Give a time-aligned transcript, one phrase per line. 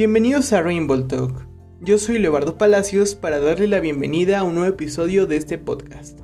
[0.00, 1.46] Bienvenidos a Rainbow Talk.
[1.82, 6.18] Yo soy Leobardo Palacios para darle la bienvenida a un nuevo episodio de este podcast.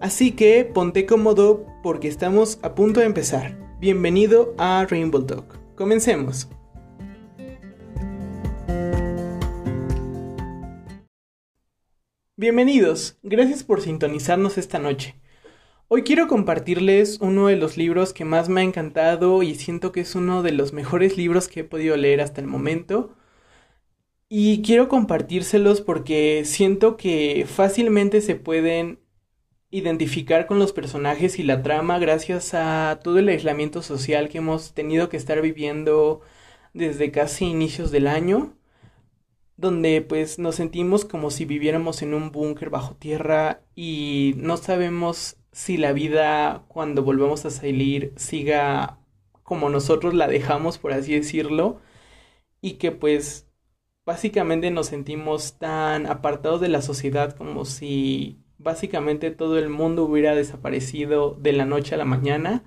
[0.00, 3.56] Así que ponte cómodo porque estamos a punto de empezar.
[3.78, 5.56] Bienvenido a Rainbow Talk.
[5.76, 6.48] Comencemos.
[12.34, 15.14] Bienvenidos, gracias por sintonizarnos esta noche.
[15.88, 20.00] Hoy quiero compartirles uno de los libros que más me ha encantado y siento que
[20.00, 23.14] es uno de los mejores libros que he podido leer hasta el momento.
[24.28, 28.98] Y quiero compartírselos porque siento que fácilmente se pueden
[29.70, 34.74] identificar con los personajes y la trama gracias a todo el aislamiento social que hemos
[34.74, 36.20] tenido que estar viviendo
[36.74, 38.56] desde casi inicios del año,
[39.56, 45.36] donde pues nos sentimos como si viviéramos en un búnker bajo tierra y no sabemos
[45.56, 48.98] si la vida cuando volvemos a salir siga
[49.42, 51.80] como nosotros la dejamos, por así decirlo,
[52.60, 53.48] y que pues
[54.06, 60.34] básicamente nos sentimos tan apartados de la sociedad como si básicamente todo el mundo hubiera
[60.34, 62.64] desaparecido de la noche a la mañana.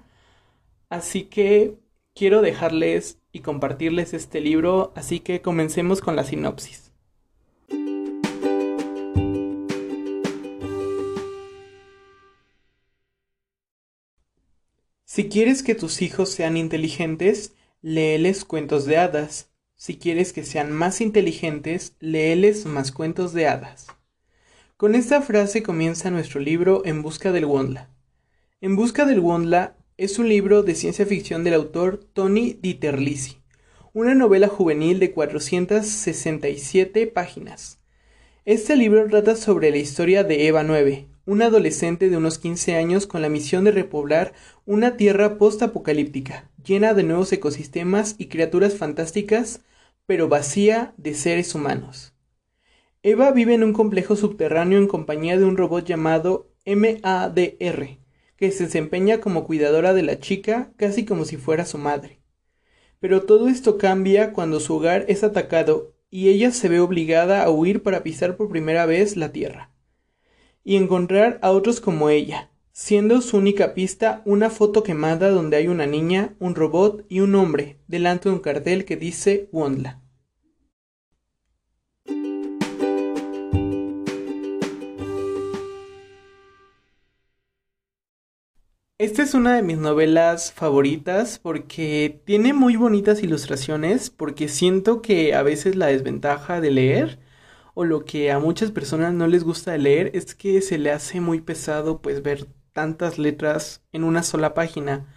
[0.90, 1.80] Así que
[2.16, 6.89] quiero dejarles y compartirles este libro, así que comencemos con la sinopsis.
[15.12, 19.50] Si quieres que tus hijos sean inteligentes, léeles cuentos de hadas.
[19.76, 23.88] Si quieres que sean más inteligentes, léeles más cuentos de hadas.
[24.78, 27.90] Con esta frase comienza nuestro libro En busca del Wondla.
[28.62, 33.40] En busca del Wondla es un libro de ciencia ficción del autor Tony Dieterlisi,
[33.94, 37.80] una novela juvenil de 467 páginas.
[38.46, 43.06] Este libro trata sobre la historia de Eva 9, un adolescente de unos 15 años
[43.06, 44.34] con la misión de repoblar
[44.66, 49.62] una tierra post-apocalíptica, llena de nuevos ecosistemas y criaturas fantásticas,
[50.08, 52.16] pero vacía de seres humanos.
[53.04, 58.00] Eva vive en un complejo subterráneo en compañía de un robot llamado MADR,
[58.36, 62.22] que se desempeña como cuidadora de la chica casi como si fuera su madre.
[63.00, 67.52] Pero todo esto cambia cuando su hogar es atacado y ella se ve obligada a
[67.52, 69.70] huir para pisar por primera vez la tierra
[70.64, 75.68] y encontrar a otros como ella, siendo su única pista una foto quemada donde hay
[75.68, 80.02] una niña, un robot y un hombre delante de un cartel que dice Wondla.
[89.00, 95.34] Esta es una de mis novelas favoritas porque tiene muy bonitas ilustraciones, porque siento que
[95.34, 97.20] a veces la desventaja de leer
[97.80, 101.22] o lo que a muchas personas no les gusta leer es que se le hace
[101.22, 105.08] muy pesado pues ver tantas letras en una sola página.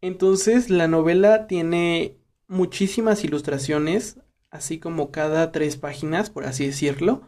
[0.00, 2.16] Entonces la novela tiene
[2.46, 4.20] muchísimas ilustraciones,
[4.52, 7.22] así como cada tres páginas, por así decirlo.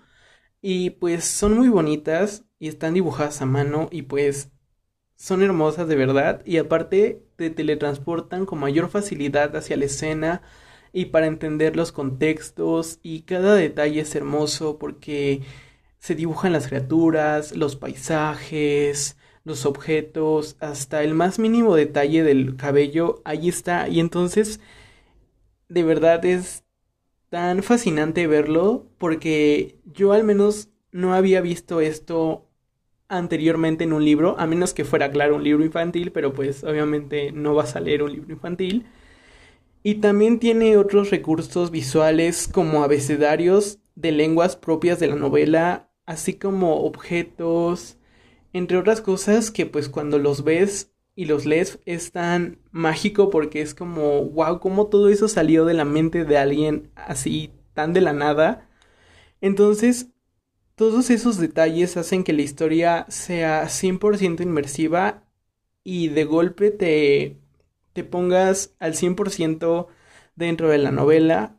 [0.62, 4.52] Y pues son muy bonitas y están dibujadas a mano y pues
[5.16, 10.42] son hermosas de verdad y aparte te teletransportan con mayor facilidad hacia la escena
[10.92, 15.42] y para entender los contextos y cada detalle es hermoso porque
[15.98, 23.22] se dibujan las criaturas, los paisajes, los objetos, hasta el más mínimo detalle del cabello,
[23.24, 24.60] ahí está y entonces
[25.68, 26.64] de verdad es
[27.30, 32.46] tan fascinante verlo porque yo al menos no había visto esto
[33.08, 37.32] anteriormente en un libro, a menos que fuera claro un libro infantil, pero pues obviamente
[37.32, 38.86] no vas a leer un libro infantil.
[39.82, 46.34] Y también tiene otros recursos visuales como abecedarios de lenguas propias de la novela, así
[46.34, 47.96] como objetos,
[48.52, 53.62] entre otras cosas que pues cuando los ves y los lees es tan mágico porque
[53.62, 58.00] es como, wow, cómo todo eso salió de la mente de alguien así tan de
[58.00, 58.68] la nada.
[59.40, 60.08] Entonces,
[60.74, 65.24] todos esos detalles hacen que la historia sea 100% inmersiva
[65.84, 67.38] y de golpe te
[67.92, 69.86] te pongas al 100%
[70.36, 71.56] dentro de la novela.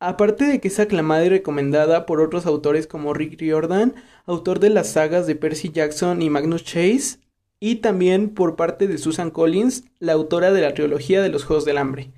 [0.00, 3.94] Aparte de que es aclamada y recomendada por otros autores como Rick Riordan,
[4.26, 7.18] autor de las sagas de Percy Jackson y Magnus Chase,
[7.60, 11.64] y también por parte de Susan Collins, la autora de la trilogía de los Juegos
[11.64, 12.12] del Hambre.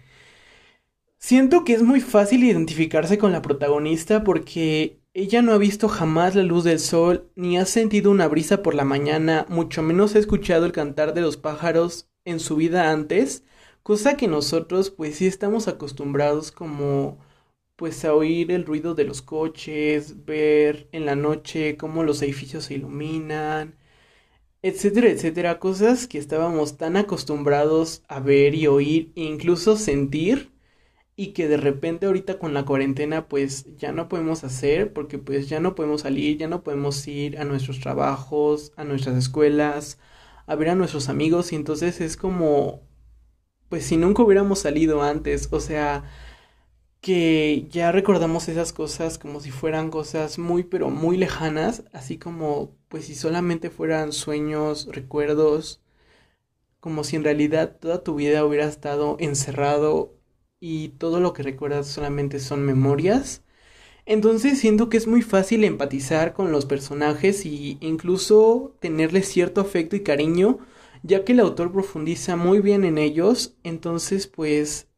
[1.18, 6.34] Siento que es muy fácil identificarse con la protagonista porque ella no ha visto jamás
[6.34, 10.18] la luz del sol, ni ha sentido una brisa por la mañana, mucho menos ha
[10.18, 13.44] escuchado el cantar de los pájaros en su vida antes,
[13.82, 17.18] cosa que nosotros pues sí estamos acostumbrados como
[17.76, 22.64] pues a oír el ruido de los coches, ver en la noche cómo los edificios
[22.66, 23.76] se iluminan,
[24.62, 30.50] etcétera, etcétera, cosas que estábamos tan acostumbrados a ver y oír e incluso sentir
[31.16, 35.48] y que de repente ahorita con la cuarentena pues ya no podemos hacer porque pues
[35.48, 39.98] ya no podemos salir, ya no podemos ir a nuestros trabajos, a nuestras escuelas,
[40.50, 42.82] a ver a nuestros amigos y entonces es como
[43.68, 46.04] pues si nunca hubiéramos salido antes, o sea,
[47.00, 52.76] que ya recordamos esas cosas como si fueran cosas muy pero muy lejanas, así como
[52.88, 55.80] pues si solamente fueran sueños, recuerdos,
[56.80, 60.14] como si en realidad toda tu vida hubiera estado encerrado
[60.60, 63.44] y todo lo que recuerdas solamente son memorias.
[64.06, 69.96] Entonces siento que es muy fácil empatizar con los personajes y incluso tenerles cierto afecto
[69.96, 70.58] y cariño,
[71.02, 74.88] ya que el autor profundiza muy bien en ellos, entonces pues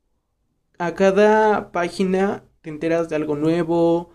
[0.78, 4.10] a cada página te enteras de algo nuevo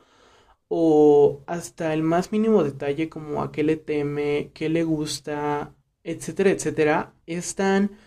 [0.69, 6.51] o hasta el más mínimo detalle como a qué le teme, qué le gusta, etcétera,
[6.51, 7.97] etcétera, es tan,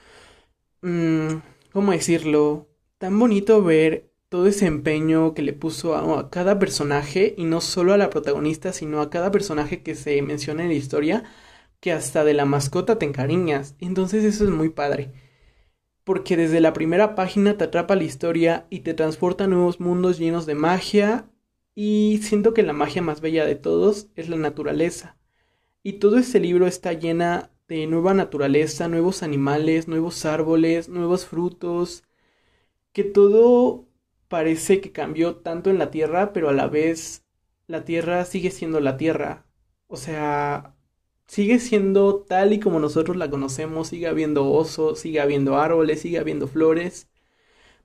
[0.82, 1.28] mm,
[1.72, 2.68] ¿cómo decirlo?
[2.98, 7.92] Tan bonito ver todo ese empeño que le puso a, cada personaje y no solo
[7.92, 11.24] a la protagonista, sino a cada personaje que se menciona en la historia,
[11.80, 13.76] que hasta de la mascota te encariñas.
[13.80, 15.12] Entonces eso es muy padre
[16.10, 20.18] porque desde la primera página te atrapa la historia y te transporta a nuevos mundos
[20.18, 21.30] llenos de magia
[21.74, 25.16] y siento que la magia más bella de todos es la naturaleza.
[25.84, 32.02] Y todo este libro está llena de nueva naturaleza, nuevos animales, nuevos árboles, nuevos frutos,
[32.92, 33.86] que todo
[34.30, 37.26] parece que cambió tanto en la Tierra, pero a la vez
[37.66, 39.46] la Tierra sigue siendo la Tierra.
[39.88, 40.76] O sea,
[41.26, 46.18] sigue siendo tal y como nosotros la conocemos, sigue habiendo osos, sigue habiendo árboles, sigue
[46.20, 47.10] habiendo flores,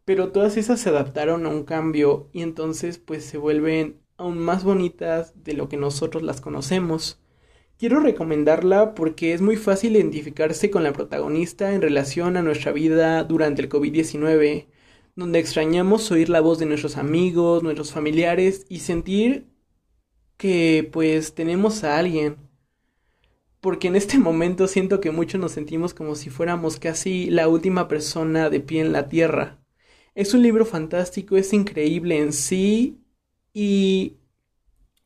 [0.06, 4.64] pero todas esas se adaptaron a un cambio y entonces pues se vuelven aún más
[4.64, 7.20] bonitas de lo que nosotros las conocemos.
[7.80, 13.24] Quiero recomendarla porque es muy fácil identificarse con la protagonista en relación a nuestra vida
[13.24, 14.68] durante el COVID-19,
[15.16, 19.48] donde extrañamos oír la voz de nuestros amigos, nuestros familiares y sentir
[20.38, 22.38] que pues tenemos a alguien
[23.66, 27.88] porque en este momento siento que muchos nos sentimos como si fuéramos casi la última
[27.88, 29.60] persona de pie en la tierra.
[30.14, 33.00] Es un libro fantástico, es increíble en sí
[33.54, 34.18] y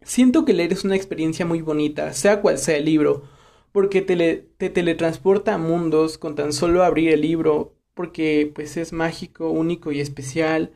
[0.01, 3.23] siento que leer es una experiencia muy bonita, sea cual sea el libro,
[3.71, 8.93] porque te, te teletransporta a mundos con tan solo abrir el libro, porque pues es
[8.93, 10.71] mágico, único y especial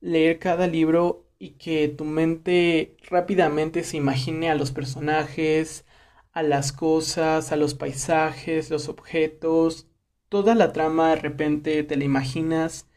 [0.00, 5.84] leer cada libro y que tu mente rápidamente se imagine a los personajes,
[6.32, 9.86] a las cosas, a los paisajes, los objetos,
[10.28, 12.88] toda la trama de repente te la imaginas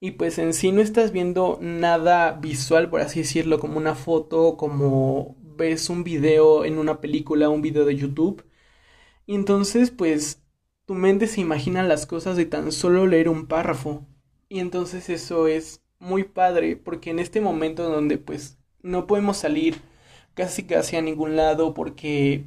[0.00, 4.56] y pues en sí no estás viendo nada visual, por así decirlo, como una foto,
[4.56, 8.46] como ves un video en una película, un video de YouTube.
[9.26, 10.43] Y entonces pues
[10.86, 14.06] tu mente se imagina las cosas de tan solo leer un párrafo.
[14.48, 19.76] Y entonces eso es muy padre porque en este momento donde pues no podemos salir
[20.34, 22.44] casi casi a ningún lado porque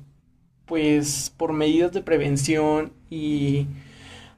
[0.65, 3.67] pues por medidas de prevención y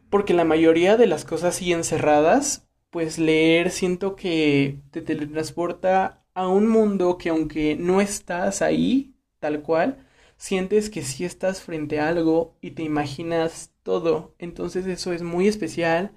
[0.10, 6.48] porque la mayoría de las cosas siguen cerradas, pues leer siento que te teletransporta a
[6.48, 10.08] un mundo que aunque no estás ahí, tal cual,
[10.38, 14.36] sientes que sí estás frente a algo y te imaginas todo.
[14.38, 16.12] Entonces eso es muy especial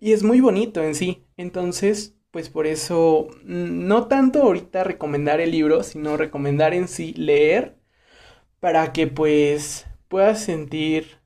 [0.00, 1.26] y es muy bonito en sí.
[1.36, 7.76] Entonces, pues por eso, no tanto ahorita recomendar el libro, sino recomendar en sí leer
[8.60, 11.18] para que pues puedas sentir,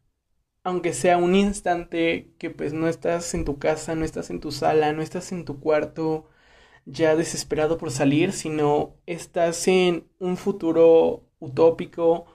[0.64, 4.52] aunque sea un instante, que pues no estás en tu casa, no estás en tu
[4.52, 6.28] sala, no estás en tu cuarto
[6.86, 12.26] ya desesperado por salir, sino estás en un futuro utópico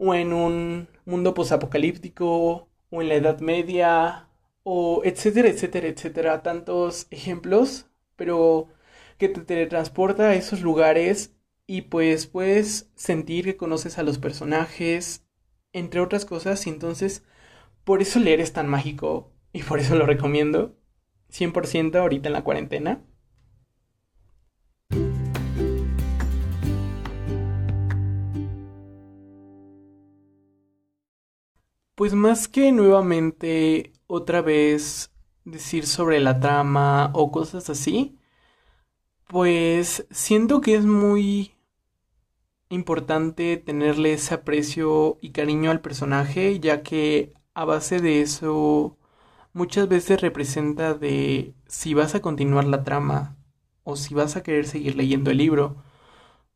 [0.00, 4.28] o en un mundo posapocalíptico o en la Edad Media
[4.62, 8.68] o etcétera, etcétera, etcétera, tantos ejemplos, pero
[9.18, 11.34] que te teletransporta a esos lugares
[11.66, 15.24] y pues puedes sentir que conoces a los personajes,
[15.72, 17.22] entre otras cosas, y entonces
[17.84, 20.76] por eso leer es tan mágico y por eso lo recomiendo
[21.30, 23.02] 100% ahorita en la cuarentena.
[32.00, 35.12] Pues más que nuevamente otra vez
[35.44, 38.16] decir sobre la trama o cosas así,
[39.26, 41.52] pues siento que es muy
[42.70, 48.96] importante tenerle ese aprecio y cariño al personaje, ya que a base de eso
[49.52, 53.36] muchas veces representa de si vas a continuar la trama
[53.84, 55.76] o si vas a querer seguir leyendo el libro.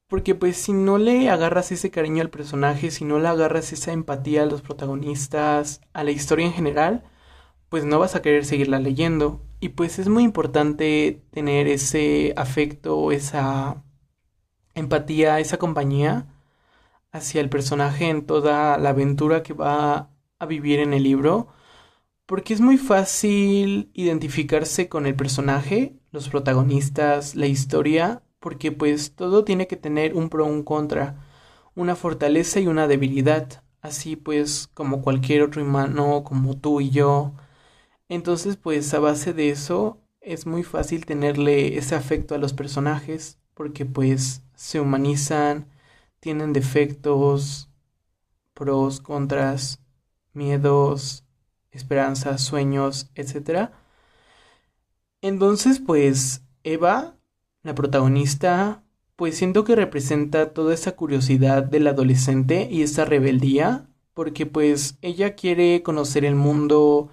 [0.08, 3.92] Porque pues si no le agarras ese cariño al personaje, si no le agarras esa
[3.92, 7.04] empatía a los protagonistas, a la historia en general,
[7.68, 9.42] pues no vas a querer seguirla leyendo.
[9.60, 13.82] Y pues es muy importante tener ese afecto, esa
[14.74, 16.26] empatía, esa compañía
[17.12, 21.48] hacia el personaje en toda la aventura que va a vivir en el libro,
[22.26, 29.44] porque es muy fácil identificarse con el personaje, los protagonistas, la historia, porque pues todo
[29.44, 31.16] tiene que tener un pro, un contra,
[31.76, 37.34] una fortaleza y una debilidad, así pues como cualquier otro humano, como tú y yo,
[38.08, 43.38] entonces, pues a base de eso es muy fácil tenerle ese afecto a los personajes
[43.54, 45.68] porque pues se humanizan,
[46.20, 47.70] tienen defectos,
[48.54, 49.80] pros, contras,
[50.34, 51.24] miedos,
[51.72, 53.72] esperanzas, sueños, etc.
[55.22, 57.16] Entonces, pues Eva,
[57.64, 58.84] la protagonista,
[59.16, 65.34] pues siento que representa toda esa curiosidad del adolescente y esa rebeldía, porque pues ella
[65.34, 67.10] quiere conocer el mundo,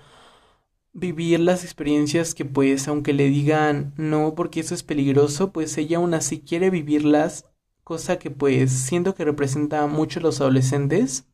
[0.93, 5.97] vivir las experiencias que pues aunque le digan no porque eso es peligroso, pues ella
[5.97, 7.45] aún así quiere vivirlas,
[7.83, 11.27] cosa que pues siento que representa mucho a los adolescentes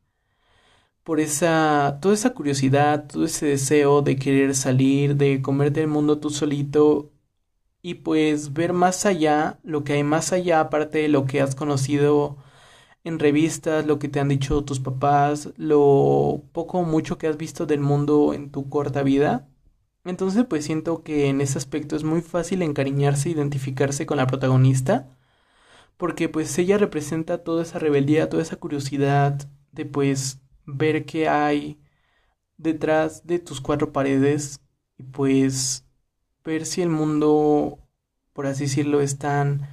[1.04, 6.20] por esa toda esa curiosidad, todo ese deseo de querer salir, de comerte el mundo
[6.20, 7.12] tú solito
[7.82, 11.56] y pues ver más allá, lo que hay más allá aparte de lo que has
[11.56, 12.38] conocido
[13.04, 17.38] en revistas, lo que te han dicho tus papás, lo poco o mucho que has
[17.38, 19.50] visto del mundo en tu corta vida.
[20.06, 25.18] Entonces pues siento que en ese aspecto es muy fácil encariñarse, identificarse con la protagonista,
[25.98, 31.80] porque pues ella representa toda esa rebeldía, toda esa curiosidad de pues ver qué hay
[32.58, 34.62] detrás de tus cuatro paredes
[34.98, 35.87] y pues
[36.48, 37.80] ver si el mundo,
[38.34, 39.68] por así decirlo, es tan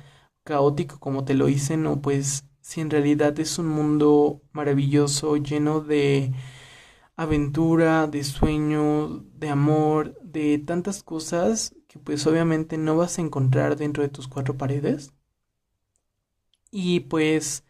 [0.45, 5.81] caótico como te lo dicen o pues si en realidad es un mundo maravilloso, lleno
[5.81, 6.33] de
[7.17, 13.77] aventura, de sueño, de amor, de tantas cosas que pues obviamente no vas a encontrar
[13.77, 15.13] dentro de tus cuatro paredes.
[16.71, 17.65] Y pues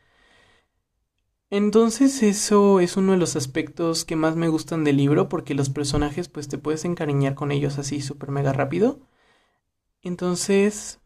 [1.57, 5.71] entonces eso es uno de los aspectos que más me gustan del libro porque los
[5.71, 9.01] personajes pues te puedes encariñar con ellos así súper mega rápido.
[10.03, 11.01] Entonces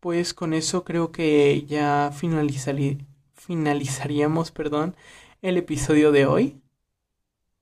[0.00, 2.98] pues con eso creo que ya finalizaría
[3.34, 4.96] finalizaríamos, perdón,
[5.42, 6.60] el episodio de hoy.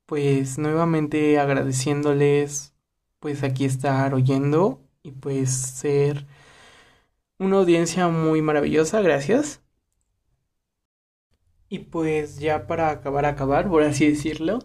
[0.07, 2.75] Pues nuevamente agradeciéndoles
[3.21, 6.27] pues aquí estar oyendo y pues ser
[7.39, 9.62] una audiencia muy maravillosa, gracias.
[11.73, 14.59] Y pues ya para acabar, acabar, por así decirlo,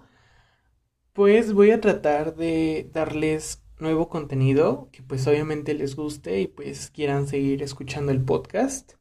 [1.14, 6.92] pues voy a tratar de darles nuevo contenido que pues obviamente les guste y pues
[6.92, 8.96] quieran seguir escuchando el podcast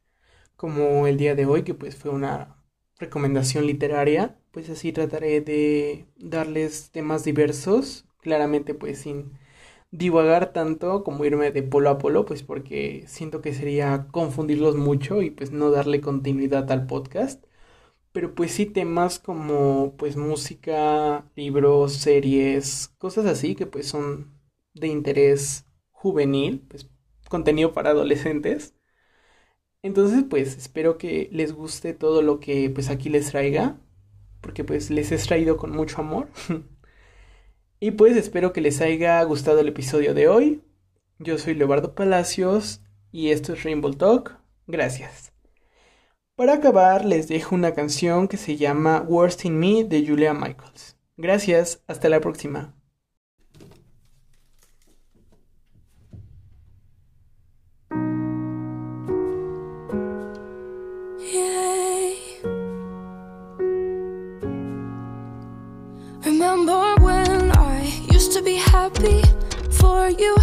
[0.55, 2.63] como el día de hoy, que pues fue una
[2.97, 9.33] recomendación literaria, pues así trataré de darles temas diversos, claramente pues sin
[9.91, 15.21] divagar tanto como irme de polo a polo, pues porque siento que sería confundirlos mucho
[15.21, 17.46] y pues no darle continuidad al podcast.
[18.11, 24.33] Pero pues sí temas como pues música, libros, series, cosas así que pues son
[24.73, 26.89] de interés juvenil, pues
[27.29, 28.73] contenido para adolescentes.
[29.81, 33.79] Entonces, pues espero que les guste todo lo que pues aquí les traiga,
[34.41, 36.29] porque pues les he traído con mucho amor.
[37.79, 40.61] y pues espero que les haya gustado el episodio de hoy.
[41.19, 44.37] Yo soy Leobardo Palacios y esto es Rainbow Talk.
[44.67, 45.36] Gracias.
[46.37, 50.95] Para acabar, les dejo una canción que se llama Worst in Me de Julia Michaels.
[51.17, 52.75] Gracias, hasta la próxima.
[68.59, 69.21] happy
[69.71, 70.35] for you.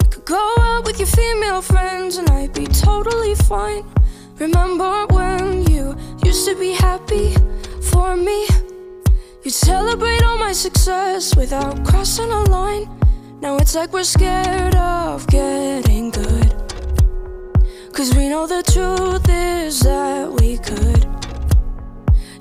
[0.00, 3.84] You could go out with your female friends and I'd be totally fine.
[4.44, 7.34] Remember when you used to be happy
[7.90, 8.46] for me?
[9.42, 12.86] You'd celebrate all my success without crossing a line.
[13.40, 16.52] Now it's like we're scared of getting good.
[17.94, 21.06] Cause we know the truth is that we could.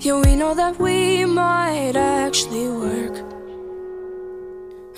[0.01, 3.15] Yeah, we know that we might actually work.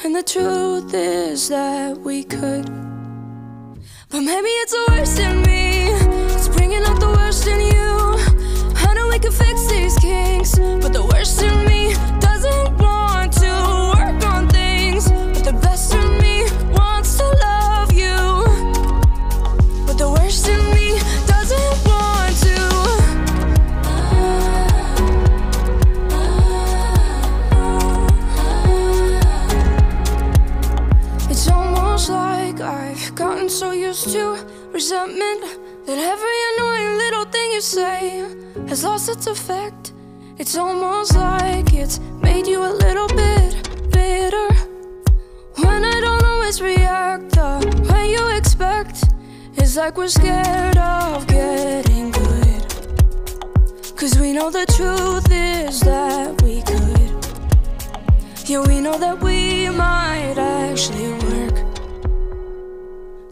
[0.04, 2.66] And the truth is that we could.
[4.10, 5.65] But maybe it's worst in me.
[6.96, 8.86] It's the worst in you.
[8.88, 11.75] I know we can fix these kinks, but the worst in me
[33.46, 34.38] gotten so used to
[34.72, 35.42] resentment
[35.86, 38.26] that every annoying little thing you say
[38.68, 39.94] has lost its effect.
[40.40, 43.52] It's almost like it's made you a little bit
[43.92, 44.50] bitter.
[45.64, 47.52] When I don't always react the
[47.92, 49.04] way you expect,
[49.58, 52.64] it's like we're scared of getting good.
[53.96, 58.50] Cause we know the truth is that we could.
[58.50, 61.75] Yeah, we know that we might actually work.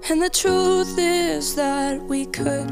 [0.10, 2.68] And the truth is that we could.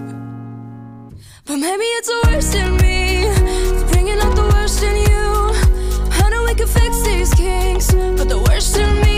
[1.45, 3.23] But maybe it's the worst in me.
[3.25, 6.21] It's bringing out the worst in you.
[6.23, 7.93] I know we can fix these kinks.
[7.93, 9.10] But the worst in me